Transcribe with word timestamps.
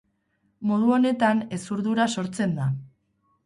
Modu 0.69 0.89
honetan 0.95 1.45
hezurdura 1.59 2.11
sortzen 2.17 2.61
da. 2.61 2.69